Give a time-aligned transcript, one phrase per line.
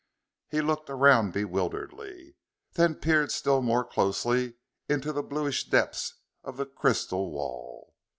[0.49, 2.33] He looked around bewilderedly,
[2.73, 4.55] then peered still more closely
[4.89, 7.93] into the bluish depths of the crystal wall.